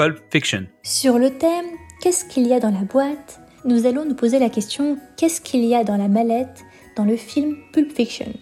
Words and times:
Pulp 0.00 0.18
Fiction. 0.32 0.64
Sur 0.82 1.18
le 1.18 1.28
thème 1.28 1.66
Qu'est-ce 2.00 2.24
qu'il 2.24 2.46
y 2.46 2.54
a 2.54 2.58
dans 2.58 2.70
la 2.70 2.86
boîte? 2.86 3.38
nous 3.66 3.84
allons 3.84 4.06
nous 4.06 4.14
poser 4.14 4.38
la 4.38 4.48
question 4.48 4.96
Qu'est-ce 5.18 5.42
qu'il 5.42 5.62
y 5.62 5.74
a 5.74 5.84
dans 5.84 5.98
la 5.98 6.08
mallette? 6.08 6.62
dans 6.96 7.04
le 7.04 7.16
film 7.16 7.58
Pulp 7.74 7.92
Fiction 7.92 8.32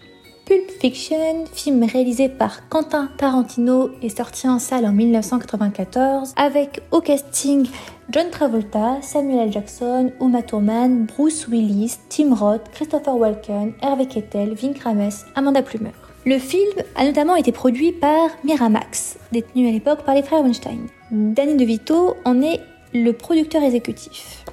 Pulp 0.47 0.71
Fiction, 0.81 1.47
film 1.53 1.83
réalisé 1.83 2.29
par 2.29 2.69
Quentin 2.69 3.11
Tarantino 3.19 3.91
et 4.03 4.09
sorti 4.09 4.47
en 4.49 4.61
salle 4.61 4.87
en 4.87 4.93
1994 4.93 6.35
avec 6.37 6.81
au 6.93 7.01
casting 7.01 7.67
John 8.09 8.31
Travolta, 8.31 8.99
Samuel 9.03 9.49
L. 9.49 9.53
Jackson, 9.53 10.13
Uma 10.21 10.43
Thurman, 10.43 11.07
Bruce 11.07 11.49
Willis, 11.49 11.97
Tim 12.09 12.35
Roth, 12.35 12.71
Christopher 12.71 13.17
Walken, 13.17 13.73
Hervé 13.83 14.07
Kettel, 14.07 14.55
Vin 14.55 14.75
Rames, 14.85 15.25
Amanda 15.35 15.63
Plumer. 15.63 15.91
Le 16.29 16.39
film 16.39 16.75
a 16.95 17.07
notamment 17.07 17.37
été 17.37 17.53
produit 17.53 17.91
par 17.91 18.29
Miramax, 18.45 19.19
détenu 19.33 19.67
à 19.67 19.73
l'époque 19.73 20.05
par 20.05 20.15
les 20.15 20.23
frères 20.23 20.43
Weinstein. 20.43 20.87
Danny 21.11 21.57
DeVito 21.57 22.17
en 22.27 22.43
est 22.43 22.61
le 22.93 23.15
producteur 23.15 23.63
exécutif. 23.63 24.45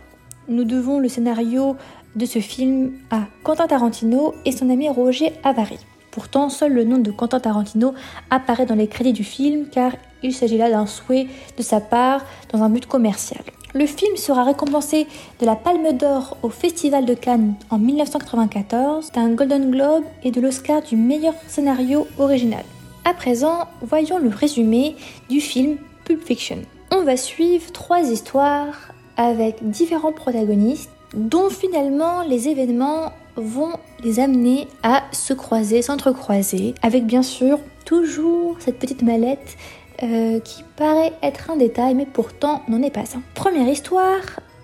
Nous 0.48 0.64
devons 0.64 1.00
le 1.00 1.10
scénario 1.10 1.76
de 2.16 2.26
ce 2.26 2.40
film 2.40 2.94
à 3.12 3.24
Quentin 3.44 3.68
Tarantino 3.68 4.34
et 4.46 4.54
son 4.54 4.70
ami 4.70 4.88
Roger 4.88 5.34
Avary. 5.44 5.78
Pourtant, 6.12 6.48
seul 6.48 6.72
le 6.72 6.86
nom 6.86 6.98
de 6.98 7.12
Quentin 7.12 7.42
Tarantino 7.42 7.94
apparaît 8.30 8.66
dans 8.66 8.76
les 8.76 8.88
crédits 8.88 9.12
du 9.12 9.26
film 9.26 9.68
car 9.70 9.92
il 10.26 10.34
s'agit 10.34 10.58
là 10.58 10.70
d'un 10.70 10.86
souhait 10.86 11.28
de 11.58 11.64
sa 11.64 11.80
part 11.80 12.26
dans 12.52 12.64
un 12.64 12.70
but 12.70 12.86
commercial. 12.86 13.44
Le 13.74 13.86
film 13.86 14.16
sera 14.16 14.44
récompensé 14.44 15.06
de 15.42 15.46
la 15.46 15.56
Palme 15.56 15.92
d'Or 15.98 16.38
au 16.44 16.50
Festival 16.50 17.06
de 17.06 17.14
Cannes 17.14 17.56
en 17.70 17.78
1994, 17.78 19.12
d'un 19.12 19.32
Golden 19.32 19.70
Globe 19.70 20.06
et 20.24 20.32
de 20.32 20.40
l'Oscar 20.40 20.82
du 20.82 20.96
meilleur 20.96 21.34
scénario 21.48 22.08
original. 22.18 22.64
À 23.04 23.14
présent, 23.14 23.68
voyons 23.82 24.18
le 24.18 24.30
résumé 24.30 24.96
du 25.30 25.42
film 25.42 25.78
Pulp 26.06 26.24
Fiction. 26.24 26.60
On 26.92 27.04
va 27.04 27.18
suivre 27.18 27.72
trois 27.74 28.02
histoires 28.02 28.94
avec 29.18 29.58
différents 29.70 30.14
protagonistes 30.14 30.90
dont 31.14 31.50
finalement 31.50 32.22
les 32.24 32.48
événements 32.48 33.12
vont 33.36 33.74
les 34.04 34.20
amener 34.20 34.68
à 34.84 35.04
se 35.12 35.34
croiser, 35.34 35.82
s'entrecroiser, 35.82 36.76
avec 36.82 37.06
bien 37.06 37.24
sûr 37.24 37.60
toujours 37.86 38.56
cette 38.60 38.80
petite 38.80 39.02
mallette 39.02 39.58
euh, 40.04 40.40
qui 40.40 40.64
paraît 40.76 41.14
être 41.24 41.52
un 41.52 41.58
détail, 41.58 41.96
mais 41.96 42.06
pourtant 42.06 42.62
n'en 42.68 42.82
est 42.82 42.92
pas 42.92 43.02
un. 43.16 43.22
Première 43.34 43.68
histoire, 43.68 44.22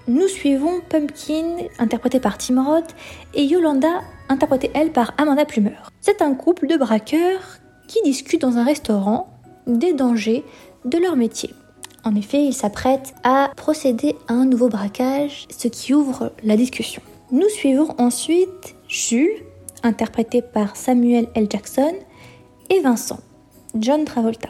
nous 0.08 0.28
suivons 0.28 0.81
Pumpkin, 0.90 1.58
interprété 1.80 2.19
par 2.19 2.38
Tim 2.38 2.64
Roth, 2.64 2.96
et 3.34 3.44
Yolanda, 3.44 4.02
interprétée 4.30 4.72
elle 4.74 4.92
par 4.92 5.14
Amanda 5.18 5.46
Plumer. 5.46 5.78
C'est 6.00 6.22
un 6.22 6.34
couple 6.34 6.68
de 6.68 6.75
braqueurs 6.75 7.59
qui 7.88 8.02
discutent 8.03 8.42
dans 8.42 8.58
un 8.58 8.64
restaurant 8.64 9.30
des 9.68 9.94
dangers 9.94 10.44
de 10.86 10.97
leur 10.97 11.16
métier. 11.16 11.53
En 12.03 12.16
effet, 12.16 12.44
ils 12.44 12.53
s'apprêtent 12.53 13.13
à 13.24 13.52
procéder 13.56 14.16
à 14.28 14.34
un 14.34 14.46
nouveau 14.46 14.69
braquage, 14.69 15.48
ce 15.56 15.68
qui 15.68 15.94
ouvre 15.94 16.31
la 16.44 16.58
discussion. 16.58 17.02
Nous 17.31 17.50
suivons 17.50 17.94
ensuite 17.98 18.75
Jules, 18.88 19.44
interprété 19.84 20.42
par 20.42 20.75
Samuel 20.75 21.28
L. 21.36 21.48
Jackson, 21.50 21.94
et 22.69 22.80
Vincent, 22.80 23.19
John 23.75 24.06
Travolta. 24.06 24.50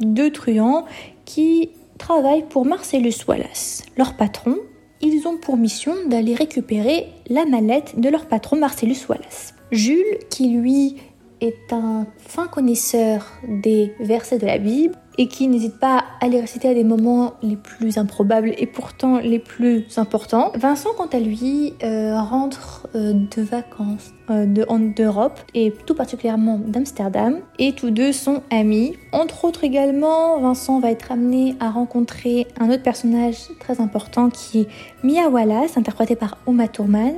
Deux 0.00 0.30
truands 0.30 0.84
qui 1.24 1.70
travaillent 1.98 2.46
pour 2.48 2.66
Marcellus 2.66 3.14
Wallace, 3.26 3.84
leur 3.96 4.16
patron. 4.16 4.56
Ils 5.00 5.26
ont 5.26 5.36
pour 5.36 5.56
mission 5.56 5.94
d'aller 6.06 6.34
récupérer 6.34 7.06
la 7.28 7.44
mallette 7.44 7.98
de 8.00 8.08
leur 8.08 8.26
patron 8.26 8.56
Marcellus 8.56 9.06
Wallace. 9.08 9.54
Jules, 9.70 10.18
qui 10.30 10.48
lui 10.48 10.96
est 11.44 11.72
un 11.72 12.06
fin 12.18 12.46
connaisseur 12.46 13.26
des 13.46 13.94
versets 14.00 14.38
de 14.38 14.46
la 14.46 14.58
Bible, 14.58 14.94
et 15.18 15.28
qui 15.28 15.48
n'hésite 15.48 15.78
pas 15.78 16.04
à 16.20 16.28
les 16.28 16.40
réciter 16.40 16.68
à 16.68 16.74
des 16.74 16.84
moments 16.84 17.34
les 17.42 17.56
plus 17.56 17.98
improbables 17.98 18.52
et 18.58 18.66
pourtant 18.66 19.18
les 19.18 19.38
plus 19.38 19.84
importants. 19.96 20.52
Vincent, 20.56 20.90
quant 20.96 21.06
à 21.06 21.20
lui, 21.20 21.74
euh, 21.82 22.20
rentre 22.20 22.88
euh, 22.94 23.12
de 23.12 23.42
vacances 23.42 24.12
euh, 24.30 24.46
d'Europe 24.46 25.38
et 25.54 25.72
tout 25.86 25.94
particulièrement 25.94 26.58
d'Amsterdam 26.58 27.38
et 27.58 27.72
tous 27.72 27.90
deux 27.90 28.12
sont 28.12 28.42
amis. 28.50 28.96
Entre 29.12 29.44
autres 29.44 29.64
également, 29.64 30.40
Vincent 30.40 30.80
va 30.80 30.90
être 30.90 31.12
amené 31.12 31.54
à 31.60 31.70
rencontrer 31.70 32.46
un 32.58 32.70
autre 32.70 32.82
personnage 32.82 33.36
très 33.60 33.80
important 33.80 34.30
qui 34.30 34.60
est 34.60 34.68
Mia 35.04 35.28
Wallace, 35.28 35.76
interprétée 35.76 36.16
par 36.16 36.38
Uma 36.48 36.68
Thurman, 36.68 37.14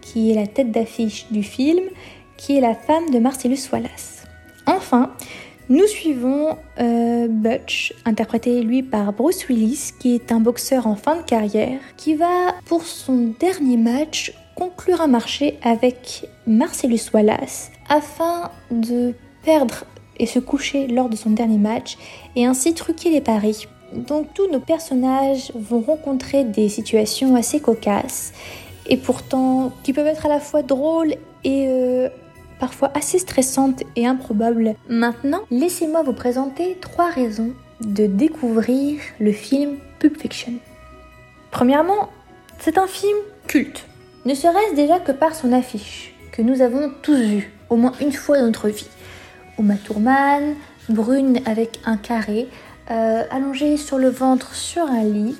qui 0.00 0.30
est 0.30 0.34
la 0.34 0.46
tête 0.46 0.70
d'affiche 0.70 1.26
du 1.30 1.42
film, 1.42 1.80
qui 2.36 2.56
est 2.56 2.60
la 2.60 2.74
femme 2.74 3.10
de 3.10 3.18
Marcellus 3.18 3.68
Wallace. 3.72 4.24
Enfin, 4.66 5.12
nous 5.68 5.86
suivons 5.86 6.58
euh, 6.78 7.26
Butch, 7.28 7.94
interprété 8.04 8.62
lui 8.62 8.82
par 8.82 9.12
Bruce 9.12 9.48
Willis, 9.48 9.92
qui 9.98 10.14
est 10.14 10.30
un 10.30 10.40
boxeur 10.40 10.86
en 10.86 10.94
fin 10.94 11.16
de 11.16 11.22
carrière, 11.22 11.80
qui 11.96 12.14
va 12.14 12.54
pour 12.66 12.82
son 12.82 13.34
dernier 13.38 13.78
match 13.78 14.34
conclure 14.54 15.00
un 15.00 15.06
marché 15.06 15.58
avec 15.62 16.28
Marcellus 16.46 17.10
Wallace 17.12 17.70
afin 17.88 18.50
de 18.70 19.14
perdre 19.42 19.84
et 20.18 20.26
se 20.26 20.38
coucher 20.38 20.86
lors 20.86 21.08
de 21.08 21.16
son 21.16 21.30
dernier 21.30 21.58
match 21.58 21.96
et 22.36 22.46
ainsi 22.46 22.74
truquer 22.74 23.10
les 23.10 23.20
paris. 23.20 23.66
Donc 23.94 24.34
tous 24.34 24.50
nos 24.50 24.60
personnages 24.60 25.52
vont 25.54 25.80
rencontrer 25.80 26.44
des 26.44 26.68
situations 26.68 27.36
assez 27.36 27.60
cocasses 27.60 28.32
et 28.86 28.96
pourtant 28.96 29.72
qui 29.82 29.92
peuvent 29.92 30.06
être 30.06 30.26
à 30.26 30.28
la 30.28 30.40
fois 30.40 30.62
drôles 30.62 31.14
et 31.44 31.66
euh, 31.68 32.08
parfois 32.58 32.90
assez 32.94 33.18
stressante 33.18 33.82
et 33.96 34.06
improbable. 34.06 34.74
Maintenant, 34.88 35.42
laissez-moi 35.50 36.02
vous 36.02 36.12
présenter 36.12 36.76
trois 36.80 37.10
raisons 37.10 37.52
de 37.80 38.06
découvrir 38.06 39.00
le 39.20 39.32
film 39.32 39.76
Pulp 39.98 40.20
Fiction. 40.20 40.54
Premièrement, 41.50 42.10
c'est 42.58 42.78
un 42.78 42.86
film 42.86 43.16
culte. 43.46 43.86
Ne 44.24 44.34
serait-ce 44.34 44.74
déjà 44.74 44.98
que 45.00 45.12
par 45.12 45.34
son 45.34 45.52
affiche, 45.52 46.14
que 46.32 46.42
nous 46.42 46.62
avons 46.62 46.90
tous 47.02 47.16
vu, 47.16 47.52
au 47.68 47.76
moins 47.76 47.92
une 48.00 48.12
fois 48.12 48.38
dans 48.38 48.46
notre 48.46 48.68
vie. 48.68 48.88
Uma 49.58 49.76
Thurman, 49.76 50.54
brune 50.88 51.40
avec 51.46 51.80
un 51.84 51.96
carré, 51.96 52.48
euh, 52.90 53.22
allongée 53.30 53.76
sur 53.76 53.98
le 53.98 54.08
ventre 54.08 54.54
sur 54.54 54.84
un 54.84 55.04
lit 55.04 55.36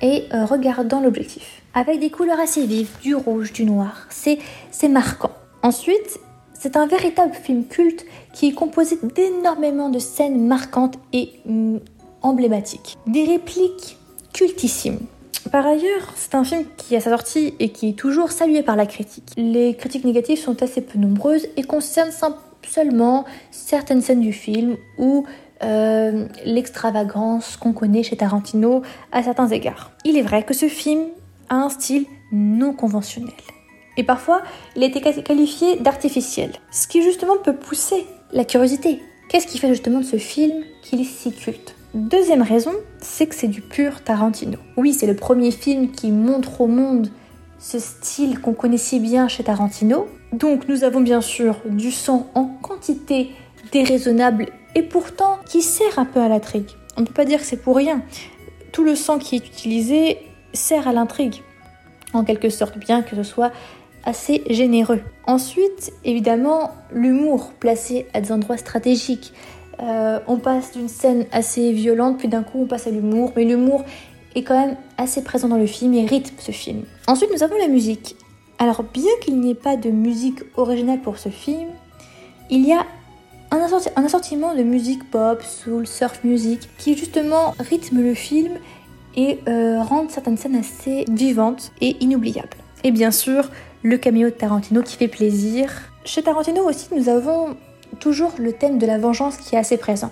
et 0.00 0.26
euh, 0.32 0.44
regardant 0.44 1.00
l'objectif. 1.00 1.62
Avec 1.74 2.00
des 2.00 2.10
couleurs 2.10 2.40
assez 2.40 2.66
vives, 2.66 2.90
du 3.02 3.14
rouge, 3.14 3.52
du 3.52 3.64
noir. 3.64 4.06
C'est 4.10 4.88
marquant. 4.88 5.32
Ensuite, 5.68 6.18
c'est 6.54 6.78
un 6.78 6.86
véritable 6.86 7.34
film 7.34 7.66
culte 7.66 8.06
qui 8.32 8.48
est 8.48 8.52
composé 8.52 8.98
d'énormément 9.02 9.90
de 9.90 9.98
scènes 9.98 10.46
marquantes 10.46 10.94
et 11.12 11.28
mm, 11.44 11.76
emblématiques. 12.22 12.96
Des 13.06 13.24
répliques 13.24 13.98
cultissimes. 14.32 15.00
Par 15.52 15.66
ailleurs, 15.66 16.14
c'est 16.16 16.34
un 16.34 16.44
film 16.44 16.64
qui 16.78 16.96
a 16.96 17.00
sa 17.00 17.10
sortie 17.10 17.52
et 17.58 17.68
qui 17.68 17.90
est 17.90 17.98
toujours 17.98 18.32
salué 18.32 18.62
par 18.62 18.76
la 18.76 18.86
critique. 18.86 19.30
Les 19.36 19.74
critiques 19.74 20.06
négatives 20.06 20.38
sont 20.38 20.62
assez 20.62 20.80
peu 20.80 20.98
nombreuses 20.98 21.46
et 21.58 21.64
concernent 21.64 22.12
seulement 22.66 23.26
certaines 23.50 24.00
scènes 24.00 24.22
du 24.22 24.32
film 24.32 24.78
ou 24.96 25.26
euh, 25.62 26.28
l'extravagance 26.46 27.58
qu'on 27.58 27.74
connaît 27.74 28.02
chez 28.02 28.16
Tarantino 28.16 28.80
à 29.12 29.22
certains 29.22 29.48
égards. 29.48 29.90
Il 30.06 30.16
est 30.16 30.22
vrai 30.22 30.44
que 30.44 30.54
ce 30.54 30.68
film 30.68 31.08
a 31.50 31.56
un 31.56 31.68
style 31.68 32.06
non 32.32 32.72
conventionnel. 32.72 33.34
Et 33.98 34.04
parfois, 34.04 34.42
il 34.76 34.82
a 34.84 34.86
été 34.86 35.00
qualifié 35.00 35.76
d'artificiel. 35.76 36.52
Ce 36.70 36.86
qui 36.86 37.02
justement 37.02 37.36
peut 37.36 37.56
pousser 37.56 38.06
la 38.32 38.44
curiosité. 38.44 39.02
Qu'est-ce 39.28 39.48
qui 39.48 39.58
fait 39.58 39.68
justement 39.68 39.98
de 39.98 40.04
ce 40.04 40.16
film 40.16 40.62
qu'il 40.82 41.00
est 41.00 41.04
si 41.04 41.32
culte? 41.32 41.74
Deuxième 41.94 42.42
raison, 42.42 42.72
c'est 43.00 43.26
que 43.26 43.34
c'est 43.34 43.48
du 43.48 43.60
pur 43.60 44.02
Tarantino. 44.02 44.58
Oui, 44.76 44.94
c'est 44.94 45.06
le 45.06 45.16
premier 45.16 45.50
film 45.50 45.90
qui 45.90 46.12
montre 46.12 46.60
au 46.60 46.68
monde 46.68 47.10
ce 47.58 47.80
style 47.80 48.40
qu'on 48.40 48.54
connaissait 48.54 49.00
bien 49.00 49.26
chez 49.26 49.42
Tarantino. 49.42 50.06
Donc 50.32 50.68
nous 50.68 50.84
avons 50.84 51.00
bien 51.00 51.20
sûr 51.20 51.56
du 51.66 51.90
sang 51.90 52.30
en 52.34 52.44
quantité 52.44 53.32
déraisonnable 53.72 54.46
et 54.76 54.82
pourtant 54.82 55.38
qui 55.48 55.60
sert 55.60 55.98
un 55.98 56.04
peu 56.04 56.20
à 56.20 56.28
l'intrigue. 56.28 56.70
On 56.96 57.00
ne 57.00 57.06
peut 57.06 57.14
pas 57.14 57.24
dire 57.24 57.40
que 57.40 57.46
c'est 57.46 57.56
pour 57.56 57.76
rien. 57.76 58.02
Tout 58.70 58.84
le 58.84 58.94
sang 58.94 59.18
qui 59.18 59.34
est 59.34 59.46
utilisé 59.46 60.18
sert 60.52 60.86
à 60.86 60.92
l'intrigue, 60.92 61.42
en 62.12 62.22
quelque 62.22 62.48
sorte, 62.48 62.78
bien 62.78 63.02
que 63.02 63.16
ce 63.16 63.22
soit 63.22 63.50
assez 64.04 64.42
généreux. 64.48 65.00
Ensuite, 65.26 65.92
évidemment, 66.04 66.70
l'humour 66.92 67.52
placé 67.58 68.06
à 68.14 68.20
des 68.20 68.32
endroits 68.32 68.56
stratégiques 68.56 69.32
Euh, 69.80 70.18
on 70.26 70.38
passe 70.38 70.72
d'une 70.72 70.88
scène 70.88 71.26
assez 71.30 71.72
violente, 71.72 72.18
puis 72.18 72.28
d'un 72.28 72.42
coup 72.42 72.62
on 72.62 72.66
passe 72.66 72.86
à 72.86 72.90
l'humour, 72.90 73.32
mais 73.36 73.44
l'humour 73.44 73.84
est 74.34 74.42
quand 74.42 74.58
même 74.58 74.76
assez 74.96 75.22
présent 75.22 75.48
dans 75.48 75.56
le 75.56 75.66
film 75.66 75.94
et 75.94 76.04
rythme 76.04 76.34
ce 76.38 76.52
film. 76.52 76.82
Ensuite 77.06 77.30
nous 77.32 77.42
avons 77.42 77.56
la 77.58 77.68
musique. 77.68 78.16
Alors 78.58 78.82
bien 78.82 79.12
qu'il 79.22 79.38
n'y 79.38 79.52
ait 79.52 79.54
pas 79.54 79.76
de 79.76 79.90
musique 79.90 80.40
originale 80.56 81.00
pour 81.00 81.18
ce 81.18 81.28
film, 81.28 81.68
il 82.50 82.66
y 82.66 82.72
a 82.72 82.84
un, 83.50 84.04
assortiment 84.04 84.54
de 84.54 84.62
musique 84.62 85.08
pop, 85.10 85.42
soul, 85.42 85.86
surf 85.86 86.24
music 86.24 86.68
qui 86.76 86.96
justement 86.96 87.54
rythme 87.60 88.02
le 88.02 88.14
film 88.14 88.54
et 89.16 89.38
euh, 89.48 89.80
rend 89.82 90.08
certaines 90.08 90.36
scènes 90.36 90.56
assez 90.56 91.04
vivantes 91.08 91.72
et 91.80 91.96
inoubliables. 92.00 92.56
Et 92.84 92.90
bien 92.90 93.10
sûr, 93.10 93.48
le 93.82 93.96
caméo 93.96 94.28
de 94.28 94.34
Tarantino 94.34 94.82
qui 94.82 94.96
fait 94.96 95.08
plaisir. 95.08 95.70
Chez 96.04 96.22
Tarantino 96.22 96.68
aussi, 96.68 96.88
nous 96.94 97.08
avons 97.08 97.56
toujours 98.00 98.32
le 98.38 98.52
thème 98.52 98.78
de 98.78 98.86
la 98.86 98.98
vengeance 98.98 99.36
qui 99.36 99.54
est 99.54 99.58
assez 99.58 99.76
présent. 99.76 100.10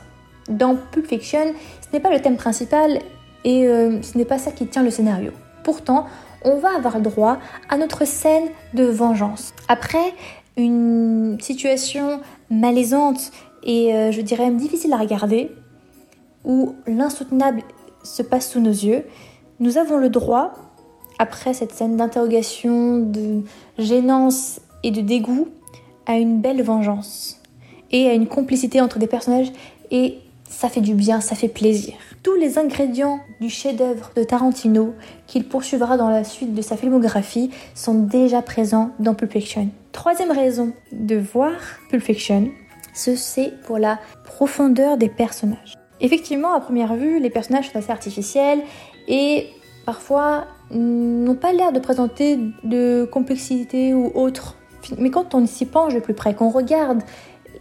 Dans 0.48 0.76
Pulp 0.76 1.06
Fiction, 1.06 1.54
ce 1.80 1.92
n'est 1.92 2.00
pas 2.00 2.10
le 2.10 2.20
thème 2.20 2.36
principal 2.36 3.00
et 3.44 3.66
euh, 3.66 4.00
ce 4.02 4.16
n'est 4.16 4.24
pas 4.24 4.38
ça 4.38 4.52
qui 4.52 4.66
tient 4.66 4.82
le 4.82 4.90
scénario. 4.90 5.32
Pourtant, 5.64 6.06
on 6.44 6.58
va 6.58 6.76
avoir 6.76 6.96
le 6.96 7.02
droit 7.02 7.38
à 7.68 7.76
notre 7.76 8.06
scène 8.06 8.48
de 8.74 8.84
vengeance. 8.84 9.52
Après 9.68 10.14
une 10.56 11.38
situation 11.40 12.20
malaisante 12.50 13.32
et 13.66 13.94
euh, 13.94 14.12
je 14.12 14.20
dirais 14.20 14.44
même 14.44 14.56
difficile 14.56 14.92
à 14.92 14.96
regarder, 14.96 15.50
où 16.44 16.76
l'insoutenable 16.86 17.62
se 18.04 18.22
passe 18.22 18.52
sous 18.52 18.60
nos 18.60 18.70
yeux, 18.70 19.04
nous 19.58 19.76
avons 19.76 19.98
le 19.98 20.08
droit, 20.08 20.52
après 21.18 21.54
cette 21.54 21.72
scène 21.72 21.96
d'interrogation, 21.96 22.98
de 22.98 23.42
gênance 23.78 24.60
et 24.82 24.90
de 24.90 25.00
dégoût, 25.00 25.48
à 26.06 26.18
une 26.18 26.40
belle 26.40 26.62
vengeance 26.62 27.40
et 27.90 28.08
à 28.08 28.14
une 28.14 28.26
complicité 28.26 28.80
entre 28.80 28.98
des 28.98 29.06
personnages 29.06 29.52
et 29.90 30.18
ça 30.48 30.68
fait 30.68 30.80
du 30.80 30.94
bien, 30.94 31.20
ça 31.20 31.34
fait 31.34 31.48
plaisir. 31.48 31.94
Tous 32.22 32.34
les 32.34 32.58
ingrédients 32.58 33.20
du 33.40 33.50
chef-d'œuvre 33.50 34.10
de 34.16 34.22
Tarantino 34.22 34.94
qu'il 35.26 35.46
poursuivra 35.48 35.96
dans 35.96 36.08
la 36.08 36.24
suite 36.24 36.54
de 36.54 36.62
sa 36.62 36.76
filmographie 36.76 37.50
sont 37.74 37.94
déjà 37.94 38.42
présents 38.42 38.90
dans 38.98 39.14
Pulp 39.14 39.32
Fiction. 39.32 39.68
Troisième 39.92 40.30
raison 40.30 40.72
de 40.92 41.16
voir 41.16 41.52
Pulp 41.90 42.02
Fiction, 42.02 42.48
c'est 42.94 43.52
pour 43.64 43.78
la 43.78 43.98
profondeur 44.24 44.96
des 44.96 45.08
personnages. 45.08 45.74
Effectivement, 46.00 46.54
à 46.54 46.60
première 46.60 46.94
vue, 46.94 47.18
les 47.20 47.30
personnages 47.30 47.70
sont 47.70 47.78
assez 47.78 47.90
artificiels 47.90 48.60
et 49.08 49.48
parfois 49.84 50.44
n'ont 50.70 51.34
pas 51.34 51.52
l'air 51.52 51.72
de 51.72 51.78
présenter 51.78 52.38
de 52.64 53.08
complexité 53.10 53.94
ou 53.94 54.10
autre. 54.14 54.56
Mais 54.98 55.10
quand 55.10 55.34
on 55.34 55.46
s'y 55.46 55.66
penche 55.66 55.94
de 55.94 56.00
plus 56.00 56.14
près, 56.14 56.34
qu'on 56.34 56.50
regarde 56.50 57.02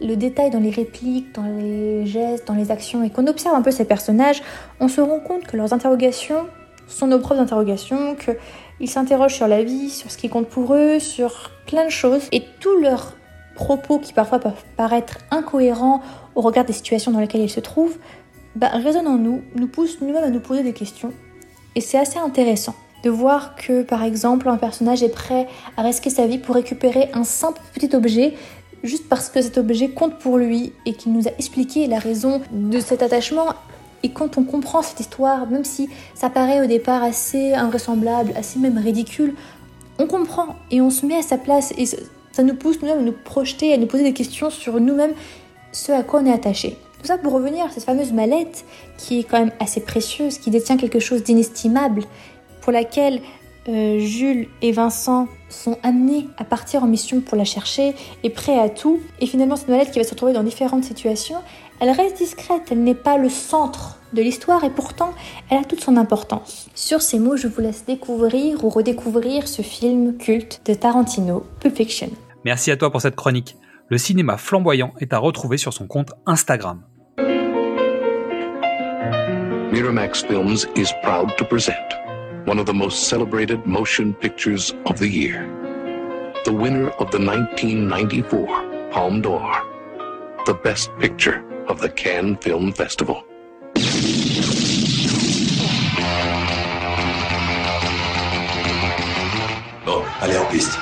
le 0.00 0.14
détail 0.14 0.50
dans 0.50 0.60
les 0.60 0.70
répliques, 0.70 1.34
dans 1.34 1.44
les 1.44 2.06
gestes, 2.06 2.46
dans 2.46 2.54
les 2.54 2.70
actions, 2.70 3.02
et 3.02 3.10
qu'on 3.10 3.26
observe 3.26 3.54
un 3.54 3.62
peu 3.62 3.70
ces 3.70 3.84
personnages, 3.84 4.42
on 4.80 4.88
se 4.88 5.00
rend 5.00 5.20
compte 5.20 5.44
que 5.44 5.56
leurs 5.56 5.72
interrogations 5.72 6.46
sont 6.86 7.06
nos 7.06 7.18
propres 7.18 7.40
interrogations, 7.40 8.14
qu'ils 8.14 8.90
s'interrogent 8.90 9.34
sur 9.34 9.48
la 9.48 9.62
vie, 9.62 9.90
sur 9.90 10.10
ce 10.10 10.18
qui 10.18 10.28
compte 10.28 10.48
pour 10.48 10.74
eux, 10.74 10.98
sur 10.98 11.50
plein 11.66 11.84
de 11.86 11.90
choses, 11.90 12.28
et 12.32 12.42
tous 12.60 12.78
leurs 12.80 13.14
propos 13.54 13.98
qui 13.98 14.12
parfois 14.12 14.38
peuvent 14.38 14.64
paraître 14.76 15.18
incohérents 15.30 16.02
au 16.34 16.42
regard 16.42 16.64
des 16.64 16.74
situations 16.74 17.10
dans 17.10 17.20
lesquelles 17.20 17.40
ils 17.40 17.50
se 17.50 17.60
trouvent, 17.60 17.96
bah, 18.54 18.68
résonnent 18.68 19.08
en 19.08 19.16
nous, 19.16 19.42
nous 19.54 19.66
poussent 19.66 20.00
nous-mêmes 20.00 20.24
à 20.24 20.30
nous 20.30 20.40
poser 20.40 20.62
des 20.62 20.74
questions. 20.74 21.12
Et 21.74 21.80
c'est 21.80 21.98
assez 21.98 22.18
intéressant 22.18 22.74
de 23.06 23.10
voir 23.10 23.54
que, 23.54 23.84
par 23.84 24.02
exemple, 24.02 24.48
un 24.48 24.56
personnage 24.56 25.04
est 25.04 25.14
prêt 25.14 25.46
à 25.76 25.82
risquer 25.82 26.10
sa 26.10 26.26
vie 26.26 26.38
pour 26.38 26.56
récupérer 26.56 27.08
un 27.14 27.22
simple 27.22 27.60
petit 27.72 27.94
objet 27.94 28.34
juste 28.82 29.08
parce 29.08 29.28
que 29.28 29.40
cet 29.40 29.58
objet 29.58 29.90
compte 29.90 30.18
pour 30.18 30.38
lui 30.38 30.72
et 30.86 30.94
qu'il 30.94 31.12
nous 31.12 31.28
a 31.28 31.30
expliqué 31.38 31.86
la 31.86 32.00
raison 32.00 32.42
de 32.50 32.80
cet 32.80 33.02
attachement. 33.02 33.46
Et 34.02 34.10
quand 34.10 34.38
on 34.38 34.42
comprend 34.42 34.82
cette 34.82 34.98
histoire, 34.98 35.46
même 35.48 35.64
si 35.64 35.88
ça 36.16 36.30
paraît 36.30 36.60
au 36.60 36.66
départ 36.66 37.04
assez 37.04 37.54
invraisemblable, 37.54 38.32
assez 38.36 38.58
même 38.58 38.76
ridicule, 38.76 39.34
on 40.00 40.06
comprend 40.08 40.56
et 40.72 40.80
on 40.80 40.90
se 40.90 41.06
met 41.06 41.16
à 41.16 41.22
sa 41.22 41.38
place 41.38 41.72
et 41.78 41.86
ça 41.86 42.42
nous 42.42 42.54
pousse 42.54 42.82
nous-mêmes 42.82 42.98
à 42.98 43.02
nous 43.02 43.12
projeter, 43.12 43.72
à 43.72 43.76
nous 43.76 43.86
poser 43.86 44.02
des 44.02 44.14
questions 44.14 44.50
sur 44.50 44.80
nous-mêmes, 44.80 45.14
ce 45.70 45.92
à 45.92 46.02
quoi 46.02 46.20
on 46.20 46.26
est 46.26 46.32
attaché. 46.32 46.76
Tout 47.00 47.06
ça 47.06 47.18
pour 47.18 47.34
revenir 47.34 47.66
à 47.66 47.70
cette 47.70 47.84
fameuse 47.84 48.12
mallette 48.12 48.64
qui 48.98 49.20
est 49.20 49.22
quand 49.22 49.38
même 49.38 49.52
assez 49.60 49.80
précieuse, 49.80 50.38
qui 50.38 50.50
détient 50.50 50.76
quelque 50.76 50.98
chose 50.98 51.22
d'inestimable, 51.22 52.02
pour 52.66 52.72
laquelle 52.72 53.20
euh, 53.68 54.00
Jules 54.00 54.48
et 54.60 54.72
Vincent 54.72 55.28
sont 55.48 55.78
amenés 55.84 56.26
à 56.36 56.42
partir 56.42 56.82
en 56.82 56.88
mission 56.88 57.20
pour 57.20 57.38
la 57.38 57.44
chercher 57.44 57.94
et 58.24 58.30
prêts 58.30 58.58
à 58.58 58.68
tout. 58.68 58.98
Et 59.20 59.26
finalement, 59.26 59.54
cette 59.54 59.68
mallette 59.68 59.92
qui 59.92 60.00
va 60.00 60.04
se 60.04 60.10
retrouver 60.10 60.32
dans 60.32 60.42
différentes 60.42 60.82
situations, 60.82 61.36
elle 61.78 61.90
reste 61.90 62.16
discrète, 62.16 62.62
elle 62.72 62.82
n'est 62.82 62.96
pas 62.96 63.18
le 63.18 63.28
centre 63.28 64.00
de 64.12 64.20
l'histoire 64.20 64.64
et 64.64 64.70
pourtant, 64.70 65.14
elle 65.48 65.58
a 65.58 65.62
toute 65.62 65.80
son 65.80 65.96
importance. 65.96 66.68
Sur 66.74 67.02
ces 67.02 67.20
mots, 67.20 67.36
je 67.36 67.46
vous 67.46 67.60
laisse 67.60 67.84
découvrir 67.84 68.64
ou 68.64 68.68
redécouvrir 68.68 69.46
ce 69.46 69.62
film 69.62 70.16
culte 70.16 70.60
de 70.66 70.74
Tarantino, 70.74 71.46
Pulp 71.60 71.76
Fiction. 71.76 72.10
Merci 72.44 72.72
à 72.72 72.76
toi 72.76 72.90
pour 72.90 73.00
cette 73.00 73.14
chronique. 73.14 73.54
Le 73.90 73.98
cinéma 73.98 74.38
flamboyant 74.38 74.92
est 74.98 75.12
à 75.12 75.18
retrouver 75.18 75.56
sur 75.56 75.72
son 75.72 75.86
compte 75.86 76.10
Instagram. 76.26 76.82
Miramax 79.70 80.24
Films 80.24 80.66
is 80.74 80.92
proud 81.04 81.30
to 81.36 81.44
present 81.44 82.05
one 82.46 82.60
of 82.60 82.66
the 82.66 82.72
most 82.72 83.08
celebrated 83.08 83.66
motion 83.66 84.14
pictures 84.14 84.72
of 84.86 85.00
the 85.00 85.08
year. 85.08 85.42
The 86.44 86.52
winner 86.52 86.90
of 86.90 87.10
the 87.10 87.18
1994 87.18 88.90
Palme 88.92 89.20
d'Or. 89.20 89.50
The 90.46 90.54
best 90.54 90.96
picture 91.00 91.44
of 91.66 91.80
the 91.80 91.88
Cannes 91.88 92.36
Film 92.36 92.70
Festival. 92.70 93.24
Bon, 99.84 100.04
allez 100.20 100.38
en 100.38 100.46
piste. 100.46 100.78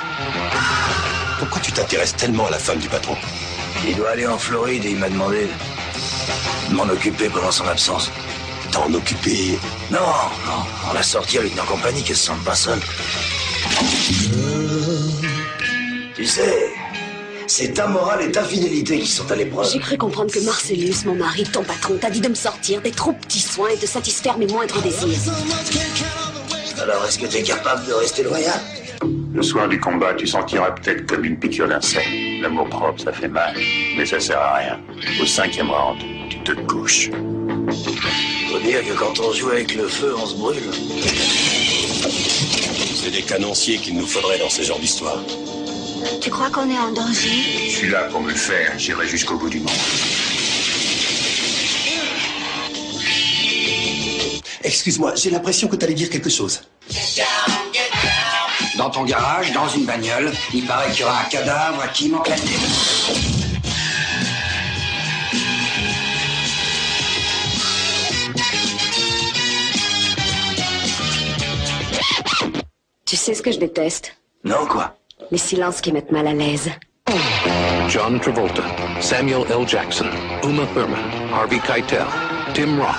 Pourquoi 1.39 1.61
tu 1.61 1.71
t'intéresses 1.71 2.15
tellement 2.15 2.45
à 2.45 2.51
la 2.51 2.59
femme 2.59 2.77
du 2.77 2.87
patron 2.87 3.15
Il 3.87 3.95
doit 3.95 4.11
aller 4.11 4.27
en 4.27 4.37
Floride 4.37 4.85
et 4.85 4.91
il 4.91 4.99
m'a 4.99 5.09
demandé 5.09 5.47
de 6.69 6.75
m'en 6.75 6.83
occuper 6.83 7.27
pendant 7.29 7.51
son 7.51 7.67
absence. 7.67 8.11
T'en 8.75 8.93
occuper 8.93 9.57
Non, 9.89 9.99
non, 9.99 10.65
on 10.89 10.93
l'a 10.93 11.01
sorti 11.01 11.37
avec 11.37 11.55
nos 11.55 11.63
compagnies 11.63 12.03
qu'elle 12.03 12.17
se 12.17 12.25
sente 12.25 12.43
pas 12.43 12.55
seule. 12.55 12.81
Tu 16.13 16.25
sais, 16.25 16.73
c'est 17.47 17.73
ta 17.73 17.87
morale 17.87 18.23
et 18.23 18.31
ta 18.33 18.43
fidélité 18.43 18.99
qui 18.99 19.07
sont 19.07 19.31
à 19.31 19.35
l'épreuve. 19.37 19.69
J'ai 19.71 19.79
cru 19.79 19.97
comprendre 19.97 20.29
que 20.29 20.41
Marcellus, 20.41 21.05
mon 21.05 21.15
mari, 21.15 21.45
ton 21.45 21.63
patron, 21.63 21.95
t'a 21.95 22.09
dit 22.09 22.19
de 22.19 22.27
me 22.27 22.35
sortir 22.35 22.81
des 22.81 22.91
trop 22.91 23.13
petits 23.13 23.39
soins 23.39 23.69
et 23.69 23.77
de 23.77 23.85
satisfaire 23.85 24.37
mes 24.37 24.47
moindres 24.47 24.81
désirs. 24.81 25.07
Alors 26.81 27.05
est-ce 27.05 27.17
que 27.17 27.27
t'es 27.27 27.43
capable 27.43 27.87
de 27.87 27.93
rester 27.93 28.23
loyal 28.23 28.59
Le 29.33 29.41
soir 29.41 29.69
du 29.69 29.79
combat, 29.79 30.15
tu 30.15 30.27
sentiras 30.27 30.71
peut-être 30.71 31.05
comme 31.05 31.23
une 31.23 31.39
piqûre 31.39 31.69
d'insecte. 31.69 32.09
L'amour 32.41 32.67
propre, 32.67 33.01
ça 33.01 33.13
fait 33.13 33.29
mal, 33.29 33.55
mais 33.97 34.05
ça 34.05 34.19
sert 34.19 34.37
à 34.37 34.55
rien. 34.55 34.79
Au 35.21 35.25
cinquième 35.25 35.69
round, 35.69 35.97
tu 36.29 36.39
te 36.39 36.51
couches. 36.51 37.09
Dire 38.65 38.83
que 38.83 38.93
quand 38.97 39.19
on 39.19 39.31
joue 39.31 39.51
avec 39.51 39.75
le 39.75 39.87
feu, 39.87 40.15
on 40.17 40.25
se 40.25 40.33
brûle. 40.33 40.71
C'est 42.95 43.11
des 43.11 43.21
canonciers 43.21 43.77
qu'il 43.77 43.95
nous 43.95 44.07
faudrait 44.07 44.39
dans 44.39 44.49
ce 44.49 44.63
genre 44.63 44.79
d'histoire. 44.79 45.19
Tu 46.19 46.31
crois 46.31 46.49
qu'on 46.49 46.67
est 46.71 46.77
en 46.77 46.91
danger? 46.91 47.29
Je 47.69 47.75
suis 47.75 47.89
là 47.89 48.05
pour 48.05 48.21
me 48.21 48.31
le 48.31 48.35
faire, 48.35 48.73
j'irai 48.79 49.07
jusqu'au 49.07 49.37
bout 49.37 49.49
du 49.49 49.59
monde. 49.59 49.69
Excuse-moi, 54.63 55.13
j'ai 55.15 55.29
l'impression 55.29 55.67
que 55.67 55.75
t'allais 55.75 55.93
dire 55.93 56.09
quelque 56.09 56.31
chose. 56.31 56.61
Dans 58.79 58.89
ton 58.89 59.03
garage, 59.03 59.51
dans 59.53 59.69
une 59.69 59.85
bagnole, 59.85 60.31
il 60.55 60.65
paraît 60.65 60.89
qu'il 60.91 61.01
y 61.01 61.03
aura 61.03 61.21
un 61.21 61.25
cadavre 61.25 61.81
à 61.81 61.87
qui 61.89 62.09
manque 62.09 62.29
la 62.29 62.35
tête. 62.35 63.44
Tu 73.05 73.15
sais 73.15 73.35
ce 73.35 73.41
que 73.43 73.51
je 73.51 73.59
déteste? 73.59 74.15
Non, 74.43 74.65
quoi? 74.67 74.95
Les 75.31 75.37
silences 75.37 75.79
qui 75.81 75.91
mettent 75.91 76.11
mal 76.11 76.27
à 76.27 76.33
l'aise. 76.33 76.71
John 77.87 78.19
Travolta, 78.19 78.63
Samuel 78.99 79.45
L. 79.51 79.67
Jackson, 79.67 80.07
Uma 80.43 80.65
Thurman, 80.73 80.99
Harvey 81.31 81.59
Keitel, 81.59 82.05
Tim 82.55 82.79
Roth, 82.79 82.97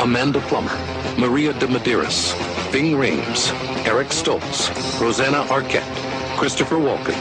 Amanda 0.00 0.38
Plummer, 0.48 0.70
Maria 1.18 1.52
de 1.54 1.66
Medeiros, 1.66 2.36
Bing 2.72 2.94
Rames, 2.96 3.52
Eric 3.84 4.12
Stoltz, 4.12 4.70
Rosanna 5.00 5.44
Arquette, 5.50 5.82
Christopher 6.38 6.78
Walken, 6.78 7.16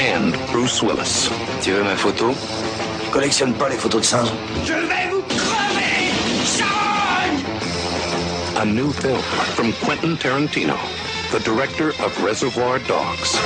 and 0.00 0.32
Bruce 0.50 0.82
Willis. 0.82 1.28
Tu 1.62 1.70
veux 1.70 1.84
ma 1.84 1.94
photo? 1.94 2.34
Je 3.06 3.10
collectionne 3.12 3.54
pas 3.54 3.68
les 3.68 3.76
photos 3.76 4.00
de 4.00 4.06
singes. 4.06 4.32
Je 4.64 4.72
vais 4.74 5.08
vous 5.12 5.22
crever 5.22 6.10
Sharon 6.44 7.38
A 8.60 8.64
new 8.64 8.90
film 8.92 9.20
from 9.54 9.72
Quentin 9.74 10.16
Tarantino, 10.16 10.74
the 11.30 11.40
director 11.40 11.90
of 12.04 12.22
Reservoir 12.22 12.78
Dogs. 12.86 13.36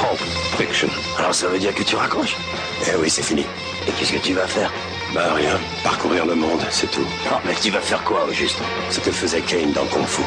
Pulp 0.00 0.18
Fiction. 0.58 0.88
Alors 1.18 1.34
ça 1.34 1.48
veut 1.48 1.58
dire 1.58 1.74
que 1.74 1.82
tu 1.82 1.94
raccroches 1.96 2.36
Eh 2.86 2.96
oui, 3.00 3.08
c'est 3.08 3.22
fini. 3.22 3.44
Et 3.86 3.92
qu'est-ce 3.92 4.12
que 4.12 4.18
tu 4.18 4.32
vas 4.34 4.46
faire 4.46 4.72
Bah 5.14 5.32
rien, 5.34 5.58
parcourir 5.84 6.26
le 6.26 6.34
monde, 6.34 6.60
c'est 6.70 6.90
tout. 6.90 7.06
Oh, 7.30 7.36
mais 7.46 7.54
tu 7.54 7.70
vas 7.70 7.80
faire 7.80 8.02
quoi 8.04 8.24
au 8.24 8.32
juste 8.32 8.58
Ce 8.90 8.98
que 9.00 9.10
faisait 9.12 9.40
Kane 9.42 9.72
dans 9.72 9.86
Kung 9.86 10.06
Fu. 10.06 10.22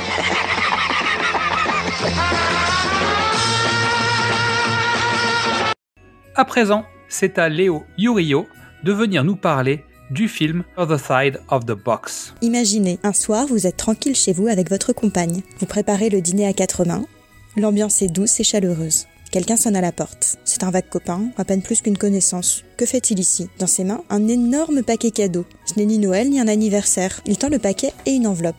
À 6.36 6.46
présent, 6.46 6.86
c'est 7.08 7.39
à 7.39 7.50
Léo 7.50 7.84
Yurio 7.98 8.48
de 8.84 8.94
venir 8.94 9.24
nous 9.24 9.36
parler 9.36 9.84
du 10.12 10.28
film 10.28 10.64
Other 10.78 11.00
Side 11.00 11.42
of 11.50 11.66
the 11.66 11.74
Box. 11.74 12.34
Imaginez, 12.42 13.00
un 13.04 13.14
soir, 13.14 13.48
vous 13.48 13.68
êtes 13.68 13.78
tranquille 13.78 14.16
chez 14.16 14.34
vous 14.34 14.48
avec 14.48 14.70
votre 14.70 14.94
compagne. 14.94 15.42
Vous 15.60 15.66
préparez 15.66 16.10
le 16.10 16.22
dîner 16.22 16.48
à 16.48 16.54
quatre 16.54 16.86
mains. 16.86 17.06
L'ambiance 17.56 18.02
est 18.02 18.08
douce 18.08 18.40
et 18.40 18.44
chaleureuse. 18.44 19.08
Quelqu'un 19.32 19.58
sonne 19.58 19.76
à 19.76 19.82
la 19.82 19.92
porte. 19.92 20.38
C'est 20.46 20.64
un 20.64 20.72
vague 20.72 20.90
copain, 20.90 21.30
à 21.38 21.44
peine 21.44 21.62
plus 21.62 21.82
qu'une 21.82 21.98
connaissance. 21.98 22.64
Que 22.78 22.86
fait-il 22.86 23.20
ici? 23.20 23.50
Dans 23.60 23.68
ses 23.68 23.84
mains, 23.84 24.04
un 24.10 24.28
énorme 24.28 24.84
paquet 24.84 25.12
cadeau. 25.12 25.46
Ce 25.66 25.74
n'est 25.78 25.86
ni 25.86 25.98
Noël 25.98 26.30
ni 26.30 26.40
un 26.40 26.48
anniversaire. 26.48 27.22
Il 27.26 27.38
tend 27.38 27.50
le 27.50 27.60
paquet 27.60 27.92
et 28.06 28.12
une 28.12 28.28
enveloppe. 28.28 28.56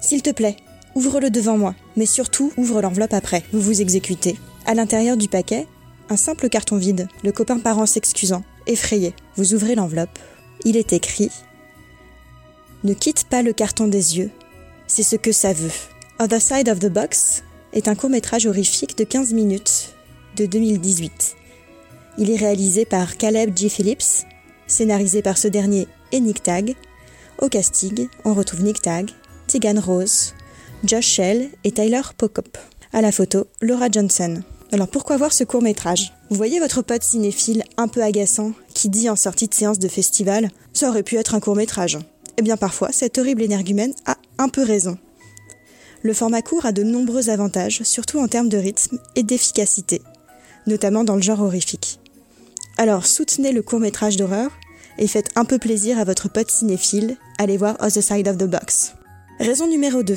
S'il 0.00 0.22
te 0.22 0.30
plaît, 0.30 0.56
ouvre-le 0.94 1.28
devant 1.28 1.58
moi. 1.58 1.74
Mais 1.96 2.06
surtout, 2.06 2.52
ouvre 2.56 2.80
l'enveloppe 2.80 3.12
après. 3.12 3.42
Vous 3.52 3.60
vous 3.60 3.82
exécutez. 3.82 4.36
À 4.64 4.74
l'intérieur 4.74 5.18
du 5.18 5.28
paquet, 5.28 5.66
un 6.08 6.16
simple 6.16 6.48
carton 6.48 6.76
vide. 6.76 7.08
Le 7.22 7.32
copain 7.32 7.58
part 7.58 7.78
en 7.78 7.86
s'excusant. 7.86 8.42
Effrayé. 8.66 9.14
Vous 9.36 9.54
ouvrez 9.54 9.74
l'enveloppe. 9.74 10.18
Il 10.68 10.76
est 10.76 10.92
écrit 10.92 11.30
Ne 12.82 12.92
quitte 12.92 13.28
pas 13.28 13.42
le 13.42 13.52
carton 13.52 13.86
des 13.86 14.18
yeux. 14.18 14.32
C'est 14.88 15.04
ce 15.04 15.14
que 15.14 15.30
ça 15.30 15.52
veut. 15.52 15.70
Other 16.18 16.42
Side 16.42 16.68
of 16.68 16.80
the 16.80 16.88
Box 16.88 17.44
est 17.72 17.86
un 17.86 17.94
court-métrage 17.94 18.46
horrifique 18.46 18.98
de 18.98 19.04
15 19.04 19.32
minutes 19.32 19.94
de 20.34 20.44
2018. 20.44 21.36
Il 22.18 22.32
est 22.32 22.36
réalisé 22.36 22.84
par 22.84 23.16
Caleb 23.16 23.56
G. 23.56 23.68
Phillips, 23.68 24.26
scénarisé 24.66 25.22
par 25.22 25.38
ce 25.38 25.46
dernier 25.46 25.86
et 26.10 26.18
Nick 26.18 26.42
Tag. 26.42 26.74
Au 27.40 27.48
casting, 27.48 28.08
on 28.24 28.34
retrouve 28.34 28.64
Nick 28.64 28.82
Tag, 28.82 29.10
Tegan 29.46 29.80
Rose, 29.80 30.34
Josh 30.82 31.06
Shell 31.06 31.48
et 31.62 31.70
Tyler 31.70 32.02
Pocop. 32.18 32.58
À 32.92 33.02
la 33.02 33.12
photo, 33.12 33.46
Laura 33.60 33.86
Johnson. 33.88 34.42
Alors 34.72 34.88
pourquoi 34.88 35.16
voir 35.16 35.32
ce 35.32 35.44
court 35.44 35.62
métrage 35.62 36.12
Vous 36.28 36.36
voyez 36.36 36.58
votre 36.58 36.82
pote 36.82 37.04
cinéphile 37.04 37.62
un 37.76 37.86
peu 37.86 38.02
agaçant? 38.02 38.50
Dit 38.88 39.10
en 39.10 39.16
sortie 39.16 39.48
de 39.48 39.54
séance 39.54 39.78
de 39.78 39.88
festival 39.88 40.50
Ça 40.72 40.88
aurait 40.88 41.02
pu 41.02 41.16
être 41.16 41.34
un 41.34 41.40
court 41.40 41.56
métrage. 41.56 41.98
Eh 42.38 42.42
bien 42.42 42.56
parfois, 42.56 42.92
cet 42.92 43.18
horrible 43.18 43.42
énergumène 43.42 43.94
a 44.04 44.16
un 44.38 44.48
peu 44.48 44.62
raison. 44.62 44.98
Le 46.02 46.12
format 46.12 46.42
court 46.42 46.66
a 46.66 46.72
de 46.72 46.82
nombreux 46.82 47.30
avantages, 47.30 47.82
surtout 47.82 48.18
en 48.18 48.28
termes 48.28 48.48
de 48.48 48.58
rythme 48.58 48.98
et 49.16 49.22
d'efficacité, 49.22 50.02
notamment 50.66 51.04
dans 51.04 51.16
le 51.16 51.22
genre 51.22 51.40
horrifique. 51.40 51.98
Alors 52.76 53.06
soutenez 53.06 53.52
le 53.52 53.62
court 53.62 53.80
métrage 53.80 54.16
d'horreur 54.16 54.50
et 54.98 55.08
faites 55.08 55.30
un 55.34 55.44
peu 55.44 55.58
plaisir 55.58 55.98
à 55.98 56.04
votre 56.04 56.28
pote 56.28 56.50
cinéphile, 56.50 57.16
allez 57.38 57.56
voir 57.56 57.76
Other 57.80 58.02
Side 58.02 58.28
of 58.28 58.38
the 58.38 58.44
Box. 58.44 58.94
Raison 59.40 59.66
numéro 59.66 60.02
2. 60.02 60.16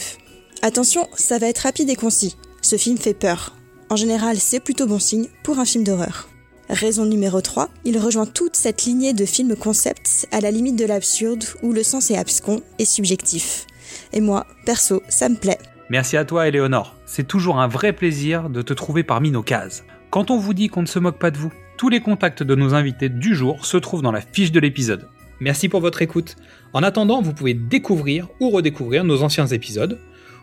Attention, 0.61 1.07
ça 1.15 1.37
va 1.37 1.47
être 1.47 1.59
rapide 1.59 1.89
et 1.89 1.95
concis. 1.95 2.35
Ce 2.61 2.77
film 2.77 2.97
fait 2.97 3.13
peur. 3.13 3.55
En 3.89 3.95
général, 3.95 4.37
c'est 4.39 4.59
plutôt 4.59 4.85
bon 4.85 4.99
signe 4.99 5.27
pour 5.43 5.59
un 5.59 5.65
film 5.65 5.83
d'horreur. 5.83 6.28
Raison 6.69 7.03
numéro 7.03 7.41
3, 7.41 7.67
il 7.83 7.97
rejoint 7.97 8.27
toute 8.27 8.55
cette 8.55 8.83
lignée 8.83 9.13
de 9.13 9.25
films 9.25 9.55
concepts 9.55 10.27
à 10.31 10.39
la 10.39 10.51
limite 10.51 10.75
de 10.75 10.85
l'absurde 10.85 11.43
où 11.63 11.73
le 11.73 11.81
sens 11.81 12.11
est 12.11 12.17
abscon 12.17 12.61
et 12.77 12.85
subjectif. 12.85 13.65
Et 14.13 14.21
moi, 14.21 14.45
perso, 14.67 15.01
ça 15.09 15.29
me 15.29 15.35
plaît. 15.35 15.57
Merci 15.89 16.15
à 16.15 16.25
toi, 16.25 16.47
Éléonore. 16.47 16.95
C'est 17.07 17.27
toujours 17.27 17.59
un 17.59 17.67
vrai 17.67 17.91
plaisir 17.91 18.51
de 18.51 18.61
te 18.61 18.73
trouver 18.73 19.01
parmi 19.01 19.31
nos 19.31 19.41
cases. 19.41 19.83
Quand 20.11 20.29
on 20.29 20.37
vous 20.37 20.53
dit 20.53 20.67
qu'on 20.67 20.83
ne 20.83 20.87
se 20.87 20.99
moque 20.99 21.17
pas 21.17 21.31
de 21.31 21.39
vous, 21.39 21.51
tous 21.75 21.89
les 21.89 22.01
contacts 22.01 22.43
de 22.43 22.53
nos 22.53 22.75
invités 22.75 23.09
du 23.09 23.33
jour 23.33 23.65
se 23.65 23.77
trouvent 23.77 24.03
dans 24.03 24.11
la 24.11 24.21
fiche 24.21 24.51
de 24.51 24.59
l'épisode. 24.59 25.07
Merci 25.39 25.69
pour 25.69 25.81
votre 25.81 26.03
écoute. 26.03 26.35
En 26.73 26.83
attendant, 26.83 27.23
vous 27.23 27.33
pouvez 27.33 27.55
découvrir 27.55 28.27
ou 28.39 28.51
redécouvrir 28.51 29.03
nos 29.05 29.23
anciens 29.23 29.47
épisodes, 29.47 29.97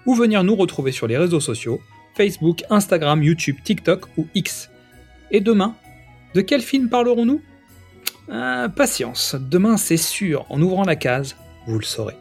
ou 0.06 0.14
venir 0.16 0.42
nous 0.42 0.56
retrouver 0.56 0.90
sur 0.90 1.06
les 1.06 1.18
réseaux 1.18 1.38
sociaux, 1.38 1.80
Facebook, 2.16 2.64
Instagram, 2.68 3.22
YouTube, 3.22 3.58
TikTok 3.62 4.06
ou 4.16 4.26
X. 4.34 4.70
Et 5.30 5.40
demain, 5.40 5.76
de 6.36 6.42
quel 6.42 6.60
film 6.60 6.90
parlerons-nous? 6.90 7.40
Ah, 8.30 8.68
Patience, 8.74 9.36
demain 9.40 9.78
c'est 9.78 9.96
sûr, 9.96 10.44
en 10.50 10.60
ouvrant 10.60 10.84
la 10.84 10.94
case, 10.94 11.34
vous 11.66 11.78
le 11.78 11.84
saurez. 11.84 12.16